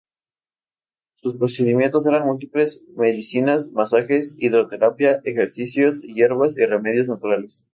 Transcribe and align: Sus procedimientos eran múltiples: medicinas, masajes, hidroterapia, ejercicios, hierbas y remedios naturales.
Sus 1.17 1.37
procedimientos 1.37 2.07
eran 2.07 2.25
múltiples: 2.25 2.83
medicinas, 2.97 3.71
masajes, 3.71 4.35
hidroterapia, 4.39 5.19
ejercicios, 5.25 6.01
hierbas 6.01 6.57
y 6.57 6.65
remedios 6.65 7.07
naturales. 7.07 7.67